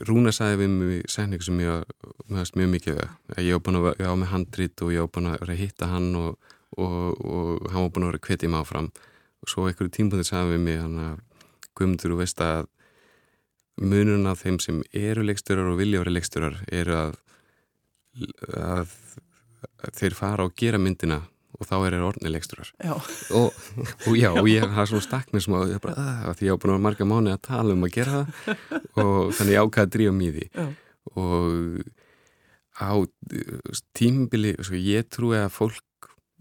[0.07, 1.87] Rúna sagði við mig segningu sem ég
[2.29, 5.11] meðast mjög mikið að ég á búin að vera á með handrit og ég á
[5.11, 8.53] búin að vera að hitta hann og, og, og hann var búin að vera kvetið
[8.53, 8.93] maður fram
[9.43, 11.19] og svo einhverju tímpundi sagði við mig hann að
[11.73, 12.67] Guðmundur, þú veist að
[13.82, 17.15] munun af þeim sem eru leiksturar og vilja vera leiksturar eru að,
[18.53, 18.91] að,
[19.82, 22.69] að þeir fara og gera myndina og þá er það orðni leiksturar
[23.38, 23.58] og,
[24.10, 26.62] og já, og ég hafa svona staknir sem að, bara, að ah, því ég á
[26.62, 28.53] búin að marga mánu að tala um að gera það.
[29.03, 30.47] Og þannig ég ákvaði að drífa mýði
[31.13, 31.84] og
[32.82, 32.91] á
[33.93, 35.84] tímbili, sko, ég trúi að fólk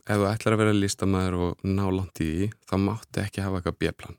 [0.03, 3.61] ef þú ætlar að vera listamæður og ná langt í því, þá máttu ekki hafa
[3.61, 4.19] eitthvað bjeflan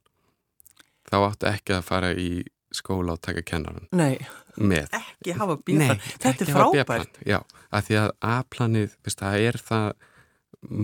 [1.10, 2.30] þá áttu ekki að fara í
[2.74, 4.16] skóla og taka kennaran Nei,
[4.58, 4.88] með.
[4.98, 7.20] ekki hafa bíplan þetta er frábært.
[7.28, 9.92] Já, að því að A-planið, það er það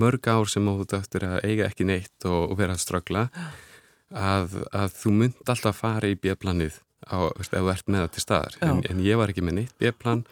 [0.04, 3.26] mörg ár sem þú döttur að eiga ekki neitt og, og vera að strögla
[4.12, 8.58] að, að þú mynd alltaf fara í B-planið ef þú ert með það til staðar.
[8.66, 10.26] En, en ég var ekki með neitt B-plan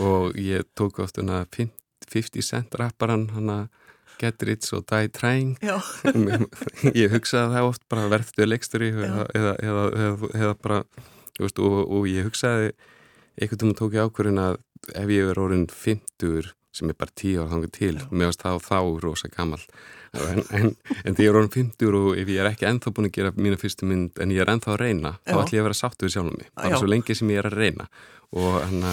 [0.00, 3.64] og ég tók oft 50 cent rapparan hann að
[4.20, 5.56] Get Rich og Die Trying.
[7.02, 10.82] Ég hugsaði það oft bara verðstu leikstur í eða, eða, eða, eða bara
[11.40, 12.74] veist, og, og ég hugsaði
[13.34, 14.60] einhvern veginn tók ég ákverðin að
[14.94, 18.78] ef ég er orðin 50 sem er bara 10 ára þangur til meðan þá þá
[19.02, 19.60] rosa gammal
[20.14, 20.72] en, en,
[21.04, 23.34] en því ég er orðin 50 og ef ég er ekki ennþá búin að gera
[23.36, 25.30] mína fyrstu mynd en ég er ennþá að reyna, já.
[25.30, 26.78] þá ætlum ég að vera sáttu við sjálfum mig, bara já.
[26.82, 27.88] svo lengi sem ég er að reyna.
[28.34, 28.92] Og, hana,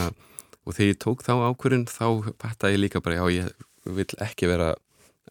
[0.65, 2.07] og þegar ég tók þá ákverðin þá
[2.41, 4.73] pætta ég líka bara já ég vil ekki vera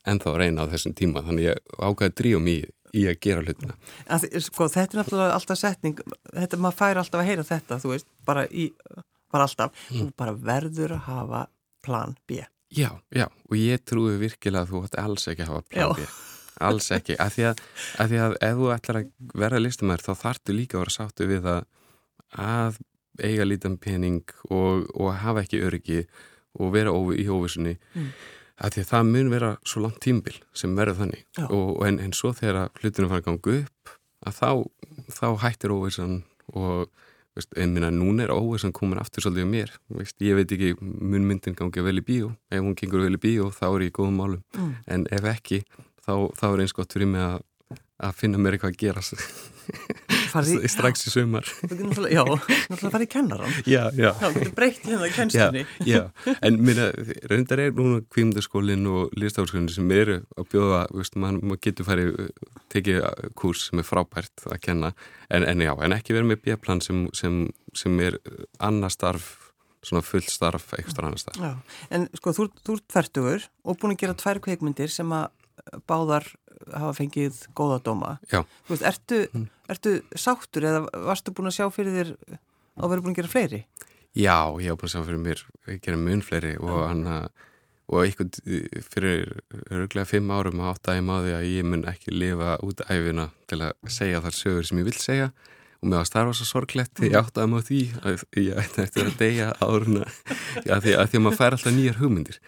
[0.09, 2.57] ennþá að reyna á þessum tíma þannig ég ákvæði dríum í,
[2.97, 3.77] í að gera hlutina.
[4.09, 6.01] Að, sko, þetta er náttúrulega alltaf setning,
[6.33, 8.71] þetta, maður fær alltaf að heyra þetta, veist, bara, í,
[9.33, 10.01] bara alltaf, mm.
[10.01, 11.45] þú bara verður að hafa
[11.85, 12.41] plan B.
[12.71, 16.01] Já, já, og ég trúi virkilega að þú ætti alls ekki að hafa plan já.
[16.01, 16.11] B.
[16.61, 17.53] Alls ekki, af því,
[17.97, 21.47] því að ef þú ætlar að vera listamæður þá þartu líka að vera sáttu við
[21.49, 21.63] að,
[22.37, 22.83] að
[23.21, 26.03] eiga lítan pening og, og hafa ekki öryggi
[26.61, 27.79] og vera í óvissunni.
[27.95, 28.13] Mm
[28.61, 31.27] að því að það mun vera svo langt tímbil sem verður þannig.
[31.49, 33.95] Og, en, en svo þegar hlutinu fara að ganga upp
[34.29, 34.51] að þá,
[35.17, 36.17] þá hættir óvissan
[36.53, 36.91] og
[37.39, 39.77] veist, en minna núna er óvissan komin aftur svolítið á mér.
[39.97, 42.33] Veist, ég veit ekki mun myndin gangi vel í bíó.
[42.53, 44.43] Ef hún gengur vel í bíó þá er ég í góðum málum.
[44.57, 44.75] Mm.
[44.87, 45.63] en ef ekki
[46.05, 47.41] þá, þá er eins gott fyrir mig að,
[48.01, 49.21] að finna mér eitthvað að gera í,
[50.71, 51.47] strax í sumar
[52.11, 56.35] Já, náttúrulega farið kennaran Já, já Það getur breytt hérna í kennstunni Já, já.
[56.47, 56.91] en minna,
[57.31, 62.15] reyndar er núna kvímdaskólinn og listafaskólinn sem eru að bjóða, veist, mann mað getur farið
[62.73, 63.03] tekið
[63.39, 64.93] kurs sem er frábært að kenna,
[65.29, 67.43] en, en já, en ekki verið með bjöplan sem, sem,
[67.77, 68.19] sem er
[68.63, 69.37] annar starf
[69.87, 71.53] svona fullt starf, eitthvað annar starf Já,
[71.97, 75.31] en sko, þú, þú ert færtugur og búin að gera tvær kveikmyndir sem að
[75.89, 76.27] báðar
[76.69, 78.17] hafa fengið góða dóma.
[78.31, 78.43] Já.
[78.67, 79.47] Þú veist, ertu, mm.
[79.75, 82.11] Ertu sáttur eða varstu búin að sjá fyrir þér
[82.81, 83.61] að vera búin að gera fleiri?
[84.17, 87.07] Já, ég hef búin að sjá fyrir mér að gera mun fleiri og hann
[87.91, 88.37] og eitthvað
[88.87, 89.33] fyrir
[89.71, 93.61] örglega fimm árum að átta ég máði að ég mun ekki lifa út æfina til
[93.67, 95.31] að segja þar sögur sem ég vil segja
[95.81, 99.07] og mér var starfa svo sorglegt ég átti að maður því að ég ætti eftir
[99.09, 100.05] að deyja áruna
[100.77, 102.41] að því að maður fær alltaf nýjar hugmyndir.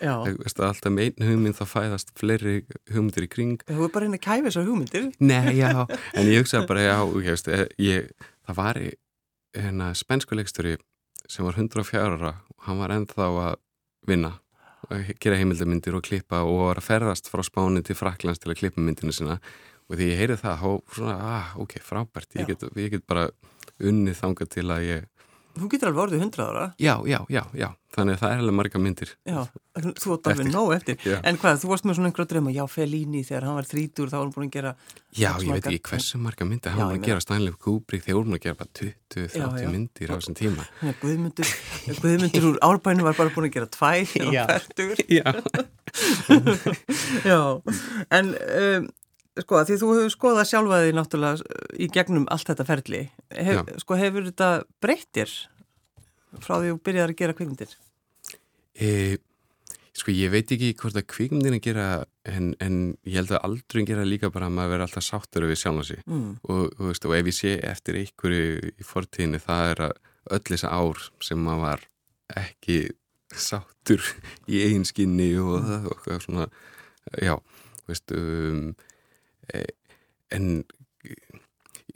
[0.42, 2.54] Veist, alltaf með einu hugmynd þá fæðast fleiri
[2.92, 3.64] hugmyndir í kring.
[3.68, 5.08] Þú er bara henni að kæfa þessar hugmyndir.
[5.24, 5.72] Nei, já,
[6.18, 8.82] en ég hugsaði bara já, ég, ég, það var
[9.56, 10.76] hérna spensku leikstöri
[11.30, 13.60] sem var 104 ára og hann var ennþá að
[14.08, 14.36] vinna
[14.90, 18.58] að gera heimildamindir og klippa og var að ferðast frá spáni til Fraklands til að
[18.60, 19.38] klippa myndinu sinna
[19.92, 23.28] og því ég heyri það, þá svona, ah, ok, frábært, ég get, ég get bara
[23.82, 25.08] unnið þanga til að ég
[25.52, 26.62] Þú getur alveg orðið hundra ára.
[26.80, 29.10] Já, já, já, já, þannig að það er alveg marga myndir.
[29.28, 29.40] Já,
[30.00, 30.96] þú átt alveg nóg eftir.
[31.04, 31.16] Já.
[31.28, 34.16] En hvað, þú varst með svona einhverja dröma Já, Fellini, þegar hann var þrítur, þá
[34.16, 34.72] var hann búin að gera
[35.12, 36.72] Já, ég veit ekki hversu marga myndir.
[36.72, 40.14] Hann var að gera Stanley Kubrick, þegar hann var að gera bara 20-30 myndir á
[40.16, 40.64] þessum tíma.
[40.80, 41.52] Já, Guðmundur,
[42.00, 43.92] Guðmundur úr árbænu var bara búin að gera tvæ
[44.32, 44.48] Já,
[47.28, 47.40] já,
[48.16, 48.86] en um,
[49.40, 54.28] sko því þú hefur skoðað sjálfaði náttúrulega í gegnum allt þetta ferli Hef, sko hefur
[54.28, 54.50] þetta
[54.84, 55.32] breyttir
[56.42, 57.72] frá því þú byrjaði að gera kvikmyndir?
[58.76, 58.90] E,
[59.96, 61.86] sko ég veit ekki hvort að kvikmyndir að gera
[62.28, 65.60] en, en ég held að aldrei gera líka bara að maður vera alltaf sáttur við
[65.62, 66.28] sjálf hansi mm.
[66.42, 69.96] og, og, veist, og ef ég sé eftir einhverju í fortíðinni það er að
[70.36, 71.88] öll þessa ár sem maður var
[72.42, 72.78] ekki
[73.32, 74.04] sáttur
[74.44, 76.48] í eiginskinni og það og, og svona
[77.20, 77.36] já,
[77.88, 78.72] veist um
[80.32, 80.64] en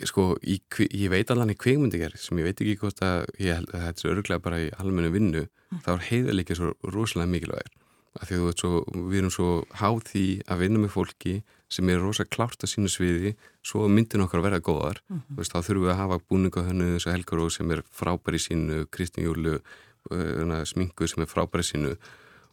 [0.04, 0.58] sko, í,
[0.90, 4.04] ég veit allan í kveikmyndiger sem ég veit ekki hvort að ég held að þetta
[4.04, 5.82] er öruglega bara í almennu vinnu mm.
[5.86, 7.74] þá er heiðarleika svo rosalega mikilvægir
[8.16, 8.70] af því að svo,
[9.10, 11.34] við erum svo háð því að vinna með fólki
[11.72, 13.32] sem er rosalega klárt að sínu sviði
[13.66, 15.40] svo myndin okkar verða góðar mm -hmm.
[15.40, 19.58] Vist, þá þurfum við að hafa búningahönnu þessu helgaróð sem er frábæri sínu Kristján Júlu
[19.58, 21.96] uh, smingu sem er frábæri sínu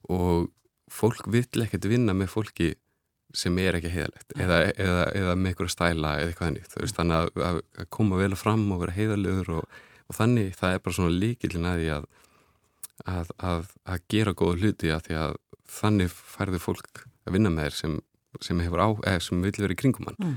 [0.09, 0.49] og
[0.91, 2.73] fólk vill ekkert vinna með fólki
[3.33, 7.39] sem er ekki heiðalegt eða, eða, eða með ykkur stæla eða eitthvað þannig veist, þannig
[7.47, 11.15] að, að koma vel fram og vera heiðalegur og, og þannig það er bara svona
[11.23, 12.11] líkilin að því að
[13.03, 15.35] að, að gera góða hluti að því að
[15.73, 17.95] þannig færður fólk að vinna með þér sem,
[18.45, 20.35] sem hefur á, eða sem vil vera í kringum hann mm.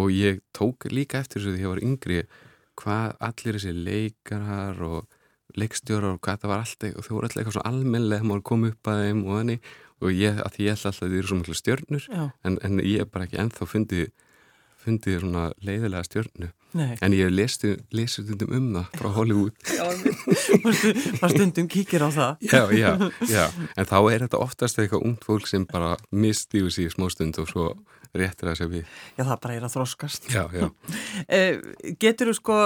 [0.00, 2.22] og ég tók líka eftir þess að ég var yngri
[2.78, 5.17] hvað allir þessi leikarar og
[5.56, 8.46] leikstjórar og hvað það var alltaf og þau voru alltaf eitthvað svona almenlega þegar maður
[8.50, 11.30] kom upp að þeim og þannig og ég, að ég held alltaf að þið eru
[11.30, 14.08] svo miklu stjörnur en, en ég er bara ekki ennþá fundið
[14.88, 16.52] fundið svona leiðilega stjörnu.
[16.76, 16.98] Nei.
[17.00, 19.54] en ég lestu, lestu stundum um það frá Hollywood.
[21.22, 22.44] Var stundum kíkir á það?
[22.44, 22.90] Já, já,
[23.24, 27.08] já, en þá er þetta oftast eitthvað ungt fólk sem bara mistífur sér í smá
[27.14, 27.70] stund og svo
[28.12, 28.92] réttir að segja við.
[29.16, 30.28] Já, það bara er að þróskast
[31.38, 31.56] eh,
[31.96, 32.58] Getur þú sko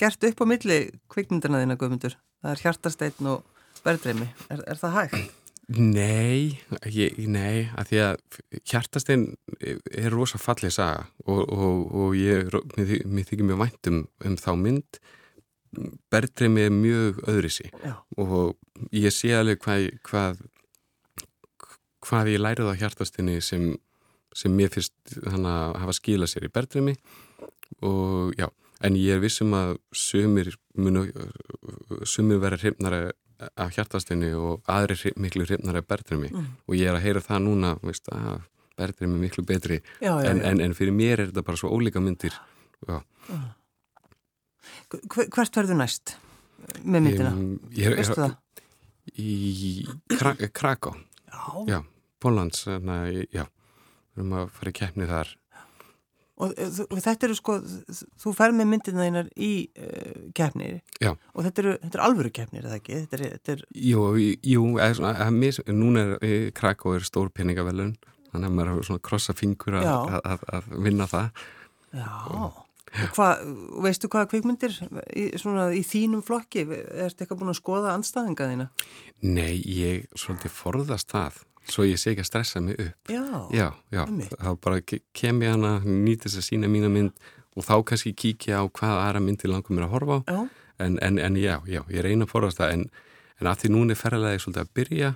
[0.00, 0.78] gert upp á milli
[1.12, 2.16] kvikmyndina þína, Guðmundur?
[2.44, 5.34] Það er hjartasteitn og verðreimi er, er það hægt?
[5.66, 6.60] Nei,
[6.94, 8.36] ég, nei, að því að
[8.70, 9.24] hjartastinn
[9.58, 14.52] er rosa fallið saga og, og, og ég, mér, þykir mjög vænt um, um þá
[14.60, 15.00] mynd
[16.14, 17.96] Berðreimi er mjög öðrisi Já.
[18.16, 18.54] og
[18.94, 20.38] ég sé alveg hvað, hvað,
[22.06, 23.72] hvað ég lærið á hjartastinni sem,
[24.38, 26.94] sem mér fyrst hana, hafa skilað sér í Berðreimi
[27.82, 28.46] og já,
[28.84, 30.52] en ég er vissum að sumir,
[32.04, 33.00] sumir vera hrifnara
[33.56, 36.46] af hjartastinni og aðri miklu hrifnar af berðrumi mm.
[36.68, 40.30] og ég er að heyra það núna veist, af berðrið með miklu betri já, já,
[40.30, 40.48] en, já.
[40.50, 42.36] en, en fyrir mér er þetta bara svo ólíka myndir.
[44.86, 46.16] Hver- Hvert verður næst
[46.82, 47.32] með myndina?
[47.96, 48.36] Veistu það?
[49.16, 49.86] Í
[50.16, 51.42] Kra Kraká Já.
[51.68, 51.78] Já,
[52.22, 55.32] Póllands já, við erum að fara í keppni þar
[56.36, 57.54] Og, eh, og þetta eru sko,
[58.20, 61.14] þú fer með myndina þínar í uh, keppnir Já.
[61.32, 62.98] og þetta eru, þetta eru alvöru keppnir, eða ekki?
[63.06, 64.02] Þetta er, þetta er, Jú,
[64.44, 67.96] jú eða svona, að mis, núna er eh, Kraká er stór peningavelun
[68.34, 71.42] þannig að maður er svona krossa fingur að, vinna það
[71.96, 72.12] já.
[72.96, 73.48] Og hvað,
[73.84, 74.76] veistu hvaða kvikmyndir
[75.16, 76.66] í, svona, í þínum flokki?
[76.68, 78.68] Ertu eitthvað búin að skoða anstæðinga þína?
[79.24, 83.22] Nei, ég svolítið forðast það svo ég sé ekki að stressa mig upp Já.
[83.52, 84.04] Já, já,
[84.36, 87.12] þá bara ke- kem ég hana nýti þess að sína mína mynd
[87.56, 90.40] og þá kannski kíkja á hvað aðra myndi langum mér að horfa á Já.
[90.86, 92.84] en, en, en já, já, ég reyna að forðast það en,
[93.40, 95.12] en að því núna er ferðalegi svolítið að byrja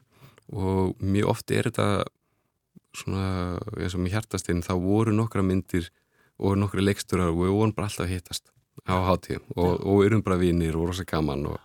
[0.50, 1.88] og mjög oft er þetta
[2.96, 3.26] svona
[3.78, 5.90] eins og mér hjartastinn þá voru nokkra myndir
[6.40, 8.48] og nokkra leiksturar og við vorum bara alltaf að hittast
[8.88, 11.60] á hátíðum og, og erum bara vinir og rosa gaman og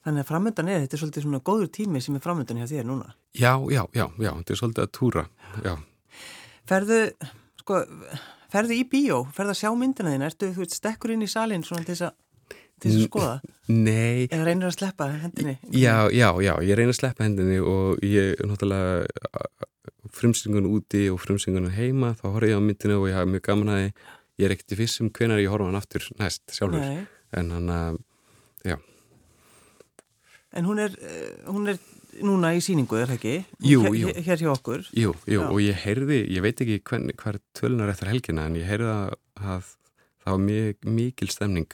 [0.00, 2.86] Þannig að framöndan er, þetta er svolítið svona góður tími sem er framöndan hjá þér
[2.88, 3.10] núna.
[3.36, 5.24] já, já, já, já, þetta er svolítið að túra
[5.64, 5.74] já,
[6.70, 6.98] Ferðu,
[7.60, 7.80] sko,
[8.52, 11.64] ferðu í bíó, ferðu að sjá myndina þín, ertu, þú veit, stekkur inn í salin
[11.66, 12.14] svona til þess að,
[12.80, 13.34] til þess að skoða?
[13.68, 15.56] nei Eða reynir að sleppa hendinni?
[15.74, 19.04] Já, já, já, ég reyna að sleppa hendinni og ég náttúrulega
[20.16, 23.74] frumsyngun úti og frumsyngun heima, þá horfði ég á myndinu og ég hafa mjög gaman
[23.74, 27.04] að ég er ekkert í vissum hvenar ég horfa hann aftur næst sjálfur, Nei,
[27.36, 28.00] en hann að
[30.52, 31.78] en hún er, eh, hún er
[32.26, 33.34] núna í síningu, er það ekki?
[33.62, 34.14] Jú, hér, jú.
[34.26, 34.82] hér- hjá okkur.
[34.92, 35.48] jú, jú, Já.
[35.50, 39.14] og ég heyrði ég veit ekki hvern, hver tölunar eftir helgina en ég heyrði að,
[39.40, 39.70] að
[40.24, 41.70] það var mjög, mikil stemning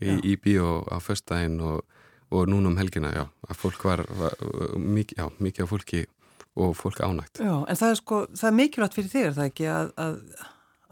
[0.00, 1.82] í, í bíó á föstudaginn og,
[2.30, 4.36] og núna um helgina, já, að fólk var, var
[4.76, 6.04] mikið, já, mikið af fólki
[6.58, 9.50] og fólk ánægt Já, en það er sko, það er mikilvægt fyrir þig, er það
[9.50, 10.16] ekki, að, að,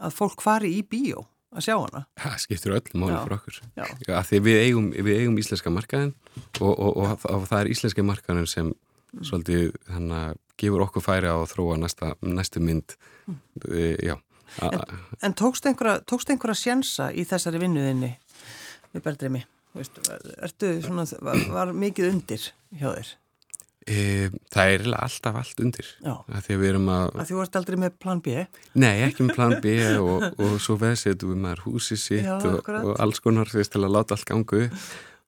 [0.07, 2.03] að fólk fari í bíó að sjá hana?
[2.19, 3.19] Það skiptir öllu máli Já.
[3.23, 3.59] fyrir okkur.
[3.77, 4.19] Já.
[4.47, 6.13] Við eigum, við eigum íslenska markaðin
[6.59, 8.71] og, og, og, og það er íslenska markaðin sem
[9.25, 12.97] svolítið hann að gefur okkur færi á að þróa næsta, næstu mynd.
[13.69, 14.17] E, já.
[14.63, 14.81] A, a,
[15.23, 18.13] En tókst einhverja, tókst einhverja sjensa í þessari vinnuðinni
[18.93, 19.43] við Berðrimi?
[19.77, 23.09] Var, var mikið undir hjá þér?
[23.87, 25.89] E, það er alltaf allt undir.
[26.03, 28.45] Að því að við erum að, Að þú ert aldrei með plan B?
[28.75, 32.71] nei, ekki með plan B og, og svo veðsetum við maður húsið sitt Já, og,
[32.83, 34.65] og alls konar til að láta allt gangu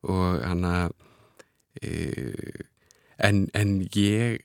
[0.09, 0.93] og hann að
[1.83, 1.91] e,
[3.19, 4.39] en, en ég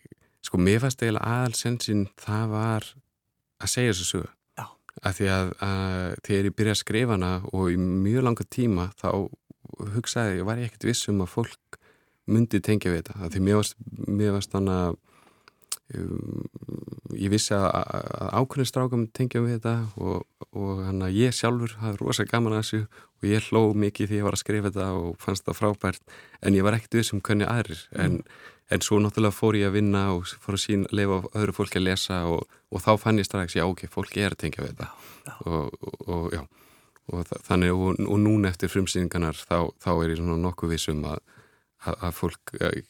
[0.45, 2.89] sko mér fannst eiginlega aðalsensin það var
[3.65, 4.67] að segja þessu sögu Já.
[5.01, 8.89] að því að, að þegar ég byrjaði að skrifa hana og í mjög langa tíma
[9.01, 9.09] þá
[9.95, 11.79] hugsaði ég var ég ekkert viss um að fólk
[12.31, 13.31] myndi tengja við þetta.
[13.35, 13.59] Því mér
[14.37, 14.97] varst, þannig að
[15.99, 16.45] um,
[17.15, 20.25] ég vissi að, að ákveðin strákum tengja við þetta og,
[20.57, 24.19] og hann að ég sjálfur hafði rosa gaman að þessu og ég hló mikið því
[24.21, 27.23] ég var að skrifa þetta og fannst það frábært en ég var ekkert viss um
[27.25, 27.85] hvernig aðrir.
[28.01, 28.19] En,
[28.73, 31.87] en svo náttúrulega fór ég að vinna og fór að sín, lefa öðru fólki að
[31.91, 34.91] lesa og, og þá fann ég strax, já ok, fólki er að tengja við þetta.
[35.45, 36.43] Og, og, og já.
[37.13, 41.03] Og þa- þannig og, núna eftir frumsýningarnar þá, þá er ég svona nokkuð viss um
[41.05, 41.19] að,
[41.87, 42.83] að, að fólk eh,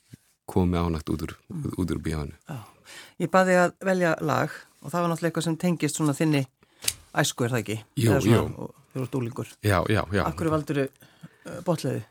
[0.50, 1.34] komi ánægt út úr,
[1.80, 2.58] úr bíjánu Já.
[3.22, 4.50] Ég baði að velja lag
[4.84, 6.42] og það var náttúrulega eitthvað sem tengist svona þinni
[7.16, 7.76] æsku, er það ekki?
[8.02, 8.42] Jú, jú.
[8.94, 9.48] Þú ert úlingur.
[9.64, 10.90] Já, já, já Akkur valdur uh,
[11.66, 12.02] botleði?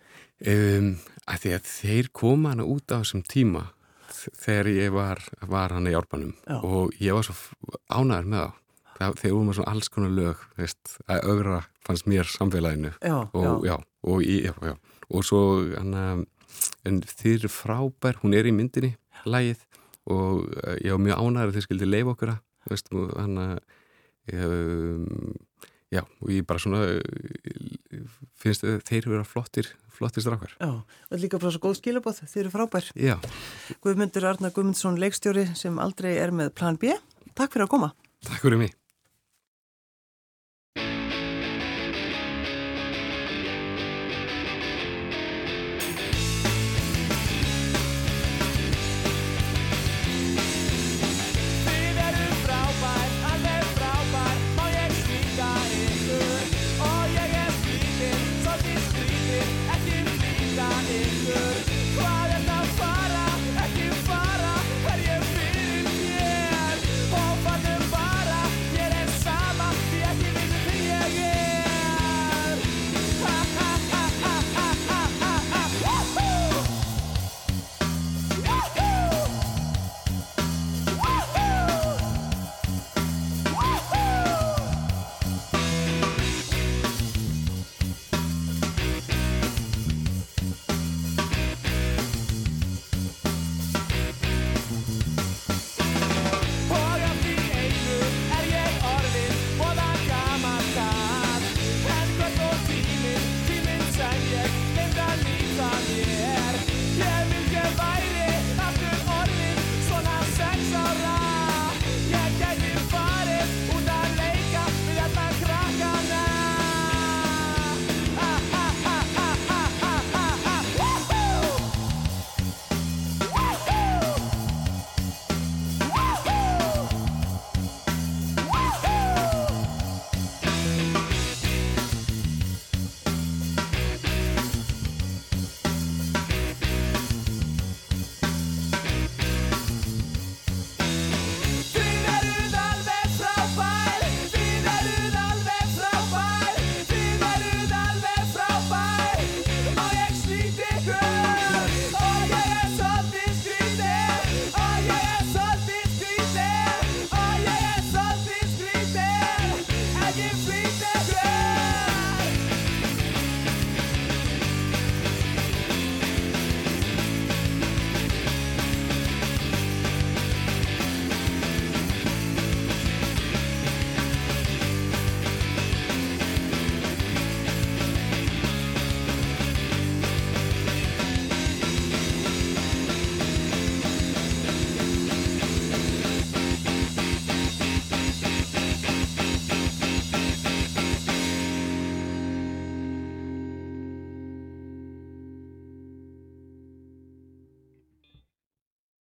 [0.49, 0.89] um,
[1.29, 3.67] að Því að þeir koma hana út á þessum tíma
[4.13, 5.21] þegar ég var,
[5.51, 6.57] var hana í árbanum Já.
[6.63, 7.36] og ég var svo
[7.91, 8.59] ánæður með þá
[8.93, 13.15] Það- þeir voru með svona alls konar lög veist, að augra fannst mér samfélaginu Já,
[13.34, 13.73] og já.
[14.03, 14.75] og, í, já, já.
[15.09, 15.39] og svo
[15.77, 16.03] hana,
[16.88, 18.95] en þið eru frábær, hún er í myndinni
[19.30, 19.64] lægið
[20.12, 22.41] og uh, ég var mjög ánæður að þið skildi leifa okkur að
[22.72, 23.39] veist, og hann
[24.32, 25.08] um,
[25.93, 31.20] já, og ég bara svona uh, finnst að þeir vera flottir flottir strákar Já, og
[31.22, 32.91] líka bara svo góð skilabóð, þið eru frábær.
[32.97, 33.18] já,
[33.84, 36.95] Guðmundur Arnar Guðmundsson, leikstjóri sem aldrei er með plan B.
[37.38, 37.93] Takk fyrir að koma.
[38.26, 38.74] takk fyrir mig